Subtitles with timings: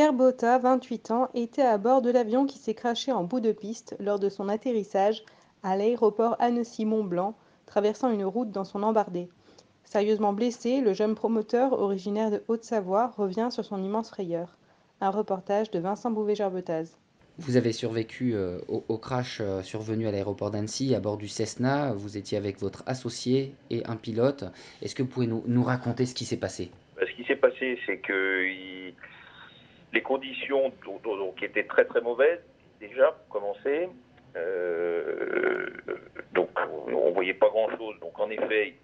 [0.00, 3.52] Pierre Botta, 28 ans, était à bord de l'avion qui s'est crashé en bout de
[3.52, 5.22] piste lors de son atterrissage
[5.62, 7.36] à l'aéroport Annecy-Mont-Blanc,
[7.66, 9.28] traversant une route dans son embardé.
[9.84, 14.56] Sérieusement blessé, le jeune promoteur originaire de Haute-Savoie revient sur son immense frayeur.
[15.02, 16.96] Un reportage de Vincent Bouvet-Gerbetaz.
[17.36, 21.28] Vous avez survécu euh, au, au crash euh, survenu à l'aéroport d'Annecy à bord du
[21.28, 21.92] Cessna.
[21.92, 24.44] Vous étiez avec votre associé et un pilote.
[24.80, 26.70] Est-ce que vous pouvez nous, nous raconter ce qui s'est passé?
[27.02, 28.79] Euh, Ce qui s'est passé, c'est que il-
[29.92, 32.40] les conditions donc, étaient très très mauvaises
[32.78, 33.88] déjà pour commencer.
[34.36, 35.66] Euh,
[36.32, 36.50] donc
[36.86, 37.98] on voyait pas grand chose.
[38.00, 38.74] Donc en effet,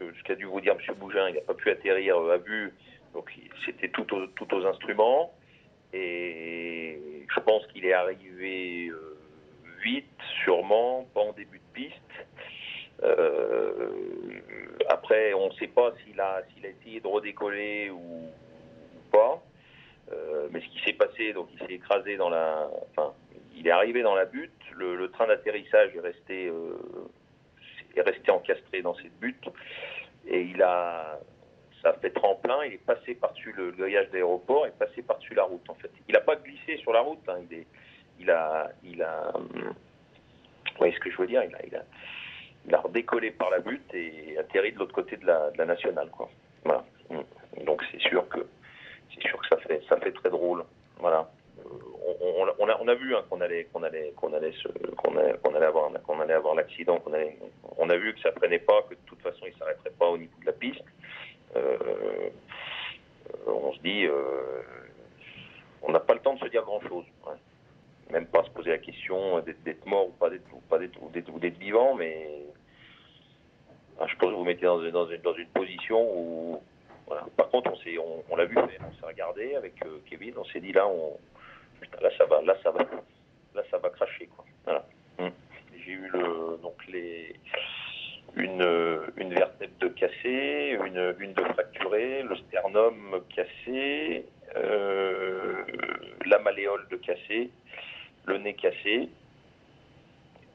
[0.00, 0.94] ce qu'a dû vous dire M.
[0.96, 2.72] Bougin, il n'a pas pu atterrir à vue.
[3.14, 3.32] Donc
[3.64, 5.32] c'était tout aux, instruments.
[5.92, 7.00] Et
[7.34, 9.16] je pense qu'il est arrivé euh,
[9.82, 10.06] vite,
[10.44, 11.94] sûrement, pas en début de piste.
[13.02, 13.90] Euh,
[14.90, 18.28] après, on ne sait pas s'il a, s'il a essayé de redécoller ou,
[20.50, 22.68] mais ce qui s'est passé, donc il s'est écrasé dans la.
[22.90, 23.12] Enfin,
[23.56, 24.52] il est arrivé dans la butte.
[24.76, 26.76] Le, train d'atterrissage est resté, euh,
[27.96, 29.48] est resté encastré dans cette butte.
[30.26, 31.18] Et il a.
[31.82, 35.34] Ça a fait tremplin, il est passé par-dessus le, le grillage d'aéroport et passé par-dessus
[35.34, 35.90] la route en fait.
[36.08, 37.38] Il n'a pas glissé sur la route, hein,
[38.18, 38.72] il, a.
[38.82, 39.32] Il a
[40.78, 41.42] vous voyez ce que je veux dire?
[41.44, 41.84] Il a, il, a,
[42.66, 45.66] il a redécollé par la butte et atterri de l'autre côté de la, de la
[45.66, 46.08] nationale.
[46.10, 46.28] Quoi.
[46.64, 46.84] Voilà.
[47.64, 48.46] Donc c'est sûr que
[49.88, 50.64] ça fait très drôle.
[50.98, 51.30] Voilà.
[51.58, 51.62] Euh,
[52.58, 54.54] On, a, vu hein, qu'on allait qu'on allait qu'on allait
[56.34, 56.98] avoir l'accident.
[56.98, 57.12] qu'on
[57.76, 60.18] On a vu que ça prenait pas, que de toute façon il s'arrêterait pas au
[60.18, 60.84] niveau de la piste.
[61.56, 62.30] Euh,
[63.46, 64.62] on se dit, euh,
[65.82, 67.04] on n'a pas le temps de se dire grand chose.
[68.10, 72.44] Même pas se poser la question d'être mort ou pas d'être vivant, mais
[74.00, 76.62] ah, je pense que vous mettez dans une position où
[77.36, 77.72] Par contre,
[78.30, 80.86] on l'a vu on s'est regardé avec euh, Kevin, on s'est dit là,
[82.00, 84.44] là ça va, là cracher quoi.
[85.18, 85.30] Hum.
[85.84, 87.34] J'ai eu le, donc les,
[88.36, 94.24] une, vertèbre de cassée, une, une de fracturée, le sternum cassé,
[94.56, 95.64] euh,
[96.26, 97.50] la malléole de cassé,
[98.26, 99.08] le nez cassé.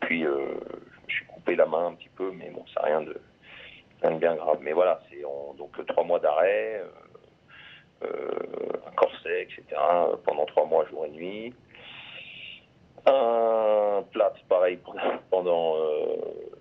[0.02, 0.56] Puis euh,
[0.91, 3.20] je me suis coupé la main un petit peu, mais bon, ça rien de
[4.12, 4.59] bien grave.
[4.62, 6.84] Mais voilà, c'est donc trois mois d'arrêt,
[8.03, 9.64] euh, euh, un corset, etc.
[10.25, 11.53] Pendant trois mois, jour et nuit.
[13.06, 14.80] Un plâtre, pareil,
[15.30, 16.16] pendant euh,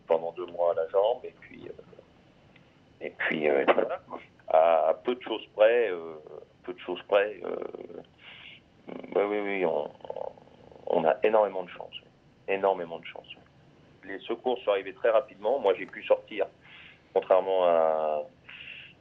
[0.07, 1.69] pendant deux mois à la jambe, et puis
[3.01, 3.49] et puis.
[4.49, 5.91] À, peu de choses près,
[6.65, 7.41] peu de choses près.
[9.17, 9.91] oui, oui, on,
[10.89, 11.95] on a énormément de chance,
[12.49, 13.27] énormément de chance.
[14.05, 15.59] Les secours sont arrivés très rapidement.
[15.59, 16.47] Moi, j'ai pu sortir
[17.15, 18.23] contrairement à,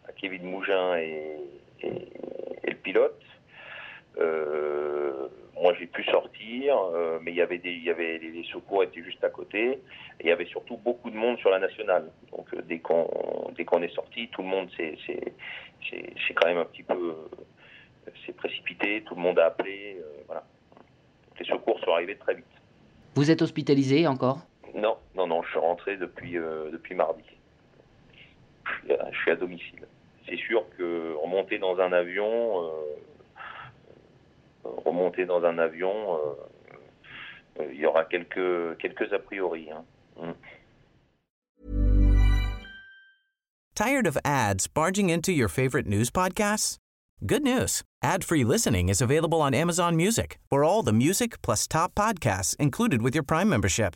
[0.08, 1.38] à Kevin Mougin et,
[1.82, 2.10] et-
[2.64, 3.22] et le pilote.
[4.18, 5.28] Euh,
[5.62, 8.44] moi, j'ai pu sortir, euh, mais il y avait des, il y avait les, les
[8.46, 9.72] secours étaient juste à côté.
[9.72, 9.80] Et
[10.22, 12.12] il y avait surtout beaucoup de monde sur la nationale.
[12.32, 13.08] Donc, euh, dès qu'on
[13.56, 17.16] dès qu'on est sorti, tout le monde s'est s'est quand même un petit peu
[18.26, 19.04] s'est précipité.
[19.04, 19.98] Tout le monde a appelé.
[20.26, 20.44] voilà.
[21.30, 22.46] Donc, les secours sont arrivés très vite.
[23.16, 24.40] Vous êtes hospitalisé encore?
[24.74, 27.24] Non, non, non, je suis rentré depuis, depuis mardi.
[28.84, 29.86] Je suis, à, domicile.
[30.28, 32.70] C'est sûr que remonter dans un avion, euh,
[34.66, 36.20] euh, remonter dans un avion,
[37.60, 39.70] euh, il y aura quelques, quelques a priori.
[39.72, 39.84] hein.
[40.18, 40.34] Mm.
[43.76, 46.78] Tired of ads barging into your favorite news podcasts?
[47.26, 47.84] Good news.
[48.04, 53.02] Ad-free listening is available on Amazon Music for all the music plus top podcasts included
[53.02, 53.96] with your Prime membership.